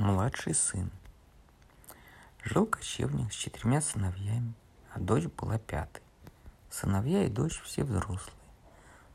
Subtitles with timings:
[0.00, 0.90] Младший сын.
[2.42, 4.54] Жил кочевник с четырьмя сыновьями,
[4.94, 6.02] а дочь была пятой.
[6.70, 8.34] Сыновья и дочь все взрослые.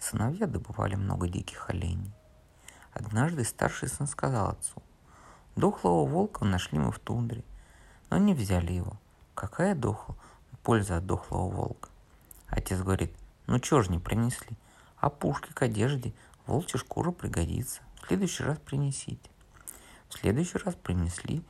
[0.00, 2.10] Сыновья добывали много диких оленей.
[2.92, 4.82] Однажды старший сын сказал отцу,
[5.54, 7.44] «Дохлого волка нашли мы в тундре,
[8.10, 8.98] но не взяли его.
[9.36, 10.16] Какая дохла
[10.64, 11.90] польза от дохлого волка?»
[12.48, 13.14] Отец говорит,
[13.46, 14.56] «Ну чё ж не принесли?
[14.96, 16.12] А пушки к одежде
[16.44, 17.82] волчья шкура пригодится.
[18.02, 19.31] В следующий раз принесите».
[20.12, 21.42] В следующий раз принесли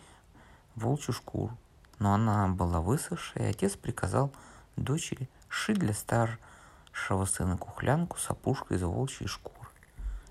[0.76, 1.58] волчью шкуру,
[1.98, 4.32] но она была высохшая, и отец приказал
[4.76, 9.68] дочери шить для старшего сына кухлянку с опушкой из волчьей шкуры.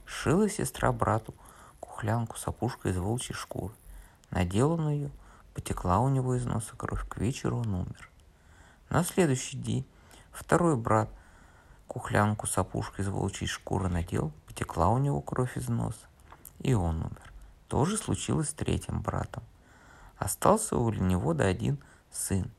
[0.05, 1.35] Шила сестра брату
[1.81, 3.73] кухлянку с опушкой из волчьей шкуры.
[4.29, 5.11] Надела он ее,
[5.53, 8.09] потекла у него из носа кровь, к вечеру он умер.
[8.89, 9.85] На следующий день
[10.31, 11.09] второй брат
[11.85, 16.07] кухлянку с опушкой из волчьей шкуры надел, потекла у него кровь из носа,
[16.59, 17.30] и он умер.
[17.71, 19.43] То же случилось с третьим братом.
[20.17, 22.51] Остался у него да один сын.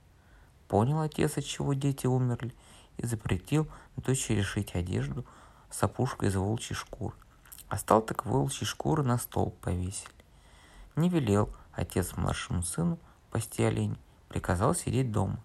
[0.69, 2.55] Понял отец, от чего дети умерли,
[2.97, 5.27] и запретил дочери шить одежду
[5.69, 7.15] с опушкой из волчьей шкуры.
[7.69, 10.15] А стал так волчьей шкуры на стол повесили.
[10.97, 12.99] Не велел отец младшему сыну
[13.31, 14.01] пасти оленей,
[14.31, 15.41] приказал сидеть дома.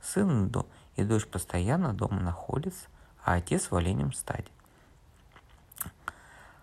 [0.00, 0.50] Сын
[0.96, 2.88] и дочь постоянно дома находятся,
[3.22, 4.48] а отец в оленем стаде.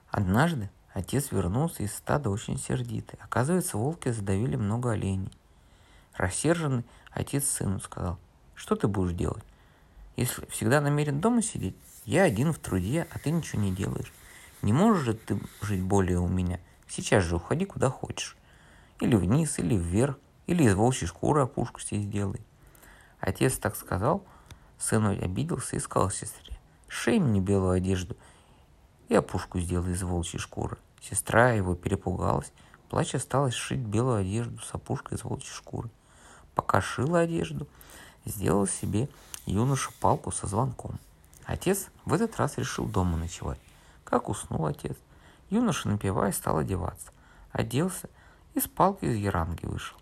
[0.09, 3.19] Однажды Отец вернулся из стада очень сердитый.
[3.21, 5.31] Оказывается, волки задавили много оленей.
[6.15, 8.17] Рассерженный отец сыну сказал,
[8.55, 9.43] что ты будешь делать?
[10.15, 14.11] Если всегда намерен дома сидеть, я один в труде, а ты ничего не делаешь.
[14.61, 16.59] Не можешь же ты жить более у меня.
[16.87, 18.35] Сейчас же уходи куда хочешь.
[18.99, 22.41] Или вниз, или вверх, или из волчьей шкуры опушку себе сделай.
[23.19, 24.25] Отец так сказал,
[24.77, 28.17] сыну обиделся и сказал сестре, шей мне белую одежду–
[29.09, 30.77] и опушку сделал из волчьей шкуры.
[31.01, 32.53] Сестра его перепугалась,
[32.89, 35.89] плача осталась шить белую одежду с опушкой из волчьей шкуры.
[36.55, 37.67] Пока шила одежду,
[38.25, 39.09] сделал себе
[39.45, 40.99] юноша палку со звонком.
[41.45, 43.59] Отец в этот раз решил дома ночевать.
[44.03, 44.95] Как уснул отец,
[45.49, 47.11] юноша, напивая, стал одеваться.
[47.51, 48.09] Оделся
[48.53, 49.97] и с палкой из яранги вышел.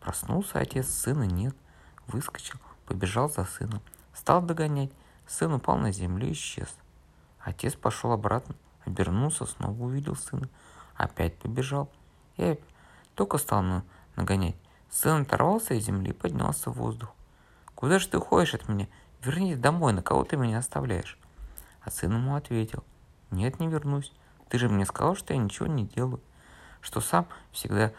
[0.00, 1.54] Проснулся отец, сына нет,
[2.06, 3.80] выскочил, побежал за сыном.
[4.14, 4.90] Стал догонять,
[5.26, 6.68] сын упал на землю и исчез.
[7.42, 10.48] Отец пошел обратно, обернулся, снова увидел сына,
[10.94, 11.90] опять побежал.
[12.36, 12.56] Я
[13.14, 13.64] только стал
[14.16, 14.56] нагонять.
[14.90, 17.10] Сын оторвался из земли и поднялся в воздух.
[17.74, 18.88] «Куда же ты уходишь от меня?
[19.22, 21.18] Вернись домой, на кого ты меня оставляешь?»
[21.82, 22.84] А сын ему ответил,
[23.30, 24.12] «Нет, не вернусь.
[24.48, 26.20] Ты же мне сказал, что я ничего не делаю,
[26.80, 27.92] что сам всегда,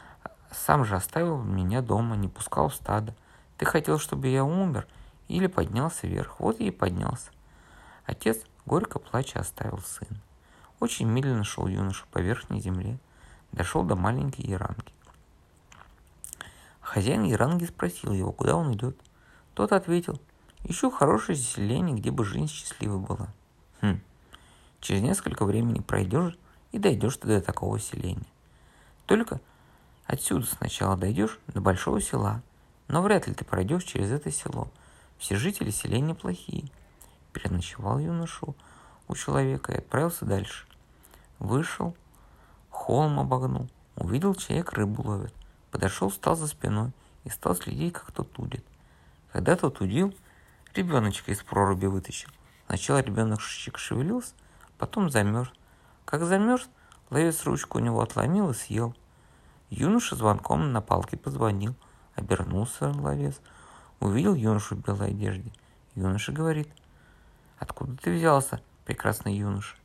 [0.51, 3.15] сам же оставил меня дома, не пускал в стадо.
[3.57, 4.85] Ты хотел, чтобы я умер
[5.29, 6.39] или поднялся вверх.
[6.39, 7.31] Вот я и поднялся».
[8.05, 10.07] Отец Горько плача оставил сын.
[10.79, 12.99] Очень медленно шел юноша по верхней земле,
[13.51, 14.93] дошел до маленькой Яранги.
[16.79, 18.97] Хозяин Яранги спросил его, куда он идет.
[19.53, 20.19] Тот ответил,
[20.63, 23.29] ищу хорошее селение, где бы жизнь счастливой была.
[23.81, 23.99] Хм,
[24.79, 26.37] через несколько времени пройдешь
[26.71, 28.27] и дойдешь ты до такого селения.
[29.05, 29.41] Только
[30.05, 32.41] отсюда сначала дойдешь до большого села,
[32.87, 34.69] но вряд ли ты пройдешь через это село.
[35.17, 36.69] Все жители селения плохие–
[37.33, 38.55] переночевал юношу
[39.07, 40.65] у человека и отправился дальше.
[41.39, 41.95] Вышел,
[42.69, 45.33] холм обогнул, увидел, человек рыбу ловит.
[45.71, 46.91] Подошел, стал за спиной
[47.23, 48.65] и стал следить, как тот удит.
[49.31, 50.13] Когда тот удил,
[50.75, 52.29] ребеночка из проруби вытащил.
[52.67, 54.33] Сначала ребенок шевелился,
[54.77, 55.51] потом замерз.
[56.05, 56.69] Как замерз,
[57.09, 58.95] ловец ручку у него отломил и съел.
[59.69, 61.75] Юноша звонком на палке позвонил.
[62.15, 63.39] Обернулся ловец.
[63.99, 65.51] Увидел юношу в белой одежде.
[65.95, 66.69] Юноша говорит,
[67.61, 69.75] Откуда ты взялся, прекрасный юноша?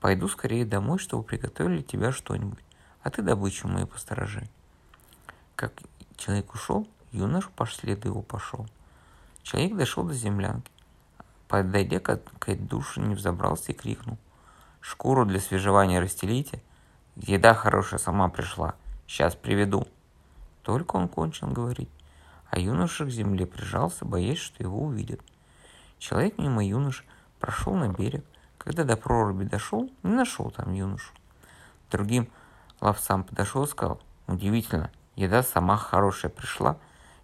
[0.00, 2.64] Пойду скорее домой, чтобы приготовили тебя что-нибудь,
[3.02, 4.48] а ты добычу мою посторожи.
[5.54, 5.74] Как
[6.16, 8.66] человек ушел, юноша по следу его пошел.
[9.42, 10.72] Человек дошел до землянки.
[11.46, 14.16] Подойдя к, к душе, не взобрался и крикнул.
[14.80, 16.62] Шкуру для свежевания расстелите.
[17.16, 18.76] Еда хорошая сама пришла.
[19.06, 19.86] Сейчас приведу.
[20.62, 21.90] Только он кончил говорить,
[22.48, 25.20] а юноша к земле прижался, боясь, что его увидят.
[26.02, 27.04] Человек мимо юнош
[27.38, 28.24] прошел на берег.
[28.58, 31.12] Когда до проруби дошел, не нашел там юношу.
[31.92, 32.28] Другим
[32.80, 36.76] ловцам подошел и сказал, удивительно, еда сама хорошая пришла.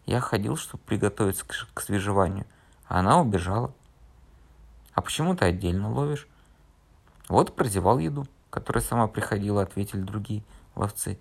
[0.06, 2.46] Я ходил, чтобы приготовиться к, к свежеванию,
[2.86, 3.74] а она убежала.
[4.94, 6.28] А почему ты отдельно ловишь?
[7.28, 10.44] Вот прозевал еду, которая сама приходила, ответили другие
[10.76, 11.18] ловцы.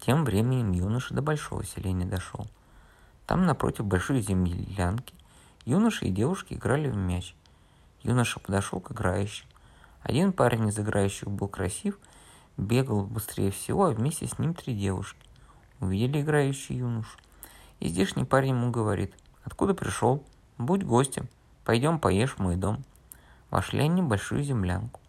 [0.00, 2.46] Тем временем юноша до большого селения дошел.
[3.24, 5.14] Там напротив большой землянки
[5.66, 7.34] Юноша и девушки играли в мяч.
[8.02, 9.46] Юноша подошел к играющим.
[10.02, 11.98] Один парень из играющих был красив,
[12.56, 15.20] бегал быстрее всего, а вместе с ним три девушки.
[15.80, 17.18] Увидели играющий юношу.
[17.78, 19.14] И здешний парень ему говорит,
[19.44, 20.24] откуда пришел?
[20.56, 21.28] Будь гостем,
[21.64, 22.84] пойдем поешь в мой дом.
[23.50, 25.00] Вошли они в большую землянку.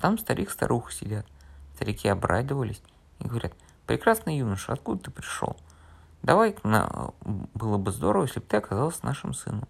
[0.00, 1.26] Там старик-старуха сидят.
[1.74, 2.82] Старики обрадовались
[3.20, 3.54] и говорят,
[3.86, 5.56] прекрасный юноша, откуда ты пришел?
[6.22, 7.12] Давай, на...
[7.22, 9.68] было бы здорово, если бы ты оказался нашим сыном.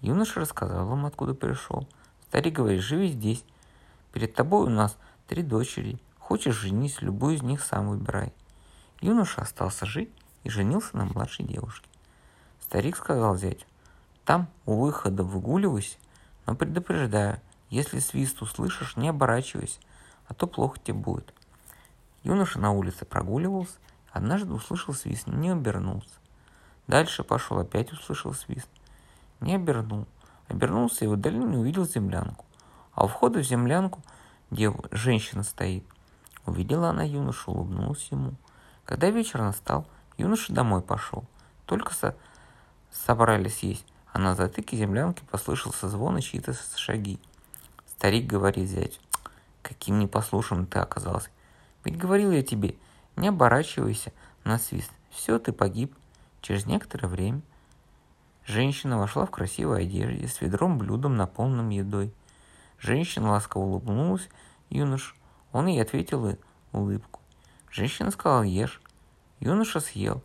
[0.00, 1.86] Юноша рассказал им, откуда пришел.
[2.28, 3.44] Старик говорит, живи здесь.
[4.12, 4.96] Перед тобой у нас
[5.26, 5.98] три дочери.
[6.18, 8.32] Хочешь женись, любую из них сам выбирай.
[9.00, 10.10] Юноша остался жить
[10.44, 11.88] и женился на младшей девушке.
[12.60, 13.64] Старик сказал зятю,
[14.24, 15.98] там у выхода выгуливайся,
[16.46, 17.40] но предупреждаю,
[17.70, 19.78] если свист услышишь, не оборачивайся,
[20.26, 21.32] а то плохо тебе будет.
[22.24, 23.76] Юноша на улице прогуливался,
[24.10, 26.10] однажды услышал свист, не обернулся.
[26.88, 28.68] Дальше пошел, опять услышал свист.
[29.40, 30.06] Не обернул.
[30.48, 32.44] Обернулся и в удаленно увидел землянку.
[32.94, 34.00] А у входа в землянку
[34.50, 34.74] дев...
[34.90, 35.84] женщина стоит.
[36.46, 38.34] Увидела она юношу, улыбнулась ему.
[38.84, 39.86] Когда вечер настал,
[40.16, 41.24] юноша домой пошел.
[41.66, 42.16] Только со...
[42.90, 47.18] собрались есть, а на затыке землянки послышался звон и чьи-то шаги.
[47.86, 49.00] Старик говорит зять,
[49.62, 51.30] каким непослушным ты оказался.
[51.84, 52.76] Ведь говорил я тебе,
[53.16, 54.12] не оборачивайся
[54.44, 54.90] на свист.
[55.10, 55.94] Все, ты погиб.
[56.40, 57.42] Через некоторое время
[58.46, 62.12] женщина вошла в красивой одежде с ведром блюдом, наполненным едой.
[62.78, 64.28] Женщина ласково улыбнулась
[64.70, 65.16] юнош.
[65.52, 66.38] Он ей ответил
[66.72, 67.20] улыбку.
[67.70, 68.80] Женщина сказала «Ешь».
[69.40, 70.22] Юноша съел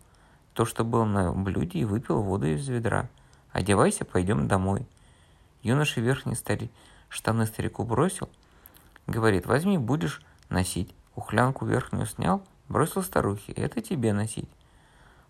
[0.53, 3.09] то, что было на блюде, и выпил воду из ведра.
[3.51, 4.88] «Одевайся, пойдем домой».
[5.63, 6.69] Юноша верхние стари...
[7.09, 8.29] штаны старику бросил.
[9.07, 10.94] Говорит, возьми, будешь носить.
[11.15, 13.51] Ухлянку верхнюю снял, бросил старухе.
[13.53, 14.50] Это тебе носить.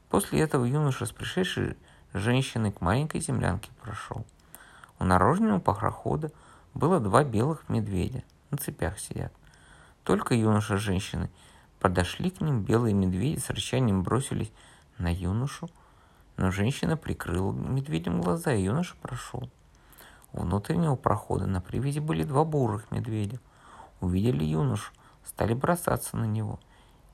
[0.10, 1.76] После этого юноша с пришедшей
[2.14, 4.26] женщиной к маленькой землянке прошел.
[5.00, 6.32] У наружного похрохода
[6.74, 9.34] было два белых медведя, на цепях сидят.
[10.04, 11.30] Только юноша с женщиной
[11.82, 14.52] Подошли к ним белые медведи с рычанием бросились
[15.00, 15.68] на юношу,
[16.38, 19.50] но женщина прикрыла медведем глаза, и юноша прошел.
[20.32, 23.40] У внутреннего прохода на привязи были два бурых медведя.
[24.00, 24.94] Увидели юношу,
[25.26, 26.60] стали бросаться на него.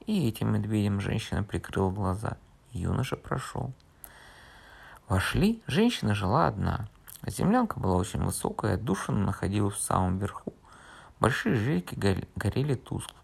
[0.05, 2.35] И этим медведям женщина прикрыла глаза.
[2.73, 3.71] Юноша прошел.
[5.07, 6.89] Вошли, женщина жила одна.
[7.25, 10.53] Землянка была очень высокая, отдушина находилась в самом верху.
[11.21, 11.95] Большие жильки
[12.35, 13.15] горели тускло.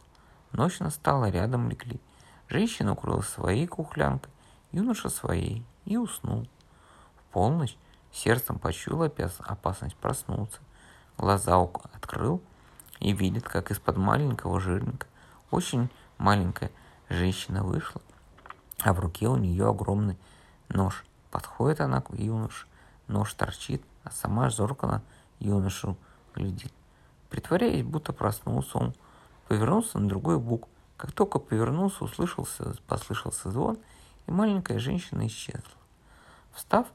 [0.54, 2.00] Ночь настала, рядом легли.
[2.48, 4.32] Женщина укрылась своей кухлянкой,
[4.72, 6.48] юноша своей, и уснул.
[7.18, 7.76] В полночь
[8.14, 9.04] сердцем почуял
[9.40, 10.60] опасность проснуться.
[11.18, 11.58] Глаза
[11.94, 12.42] открыл
[13.00, 15.08] и видит, как из-под маленького жирника
[15.52, 16.72] очень маленькая
[17.10, 18.02] женщина вышла,
[18.80, 20.18] а в руке у нее огромный
[20.70, 21.04] нож.
[21.34, 22.68] Подходит она к юноше,
[23.08, 25.02] нож торчит, а сама зорко на
[25.40, 25.98] юношу
[26.36, 26.72] глядит.
[27.32, 28.94] Притворяясь, будто проснулся он,
[29.48, 30.68] повернулся на другой бок.
[30.96, 33.80] Как только повернулся, услышался, послышался звон,
[34.28, 35.64] и маленькая женщина исчезла.
[36.54, 36.86] Встав,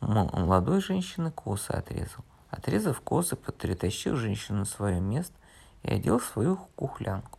[0.00, 2.24] молодой женщины косы отрезал.
[2.48, 5.36] Отрезав косы, перетащил женщину на свое место
[5.82, 7.38] и одел свою кухлянку.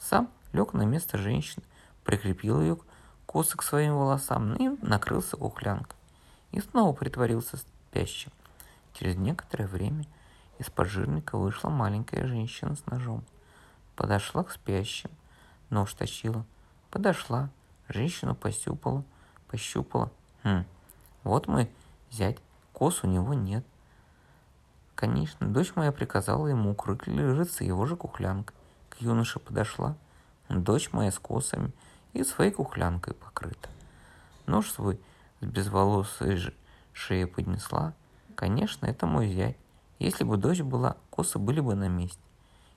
[0.00, 1.66] Сам лег на место женщины,
[2.02, 2.78] прикрепил ее
[3.26, 5.96] косы к своим волосам и накрылся кухлянкой.
[6.52, 8.30] И снова притворился спящим.
[8.92, 10.06] Через некоторое время
[10.58, 13.24] из-под жирника вышла маленькая женщина с ножом.
[13.96, 15.10] Подошла к спящим.
[15.70, 16.44] Нож точила.
[16.90, 17.50] Подошла.
[17.88, 19.04] Женщину пощупала.
[19.48, 20.10] Пощупала.
[20.44, 20.64] Хм,
[21.24, 21.70] вот мой
[22.10, 22.38] зять.
[22.72, 23.64] Кос у него нет.
[24.94, 28.56] Конечно, дочь моя приказала ему укрыться его же кухлянкой.
[28.90, 29.96] К юноше подошла.
[30.48, 31.72] Дочь моя с косами
[32.14, 33.68] и своей кухлянкой покрыта.
[34.46, 34.98] Нож свой
[35.40, 36.54] с безволосой
[36.92, 37.92] шеи поднесла.
[38.34, 39.56] Конечно, это мой зять.
[39.98, 42.20] Если бы дочь была, косы были бы на месте.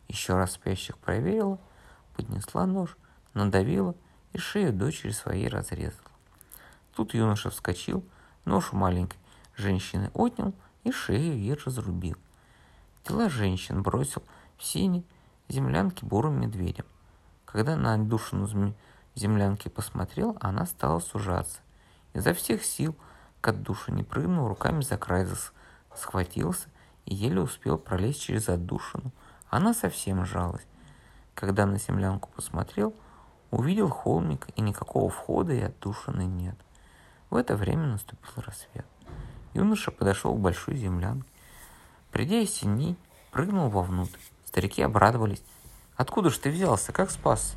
[0.07, 1.59] Еще раз спящих проверила,
[2.15, 2.97] поднесла нож,
[3.33, 3.95] надавила
[4.33, 6.11] и шею дочери своей разрезала.
[6.95, 8.03] Тут юноша вскочил,
[8.45, 9.19] нож у маленькой
[9.55, 10.53] женщины отнял
[10.83, 12.17] и шею ей разрубил.
[13.03, 14.23] Тела женщин бросил
[14.57, 15.03] в сине
[15.47, 16.85] землянки бурым медведем.
[17.45, 18.47] Когда на отдушину
[19.17, 21.59] землянки посмотрел, она стала сужаться.
[22.13, 22.95] Изо всех сил
[23.41, 25.27] к отдушине прыгнул, руками за край
[25.95, 26.69] схватился
[27.05, 29.11] и еле успел пролезть через отдушину–
[29.49, 30.65] она совсем жалась.
[31.33, 32.93] Когда на землянку посмотрел,
[33.51, 36.55] увидел холмик, и никакого входа и отдушины нет.
[37.29, 38.85] В это время наступил рассвет.
[39.53, 41.29] Юноша подошел к большой землянке.
[42.11, 42.97] Придя из синей,
[43.31, 44.19] прыгнул вовнутрь.
[44.45, 45.43] Старики обрадовались.
[45.95, 46.91] «Откуда ж ты взялся?
[46.91, 47.55] Как спас?»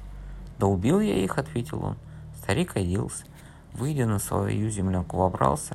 [0.61, 1.97] «Да убил я их»,— ответил он.
[2.43, 3.25] Старик оделся,
[3.73, 5.75] выйдя на свою землянку, вобрался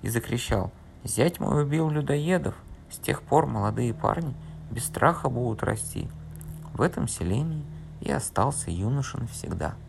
[0.00, 0.72] и закричал.
[1.04, 2.54] «Зять мой убил людоедов!»
[2.90, 4.34] С тех пор молодые парни—
[4.70, 6.08] без страха будут расти.
[6.72, 7.62] В этом селении
[8.00, 9.74] и остался юноша навсегда–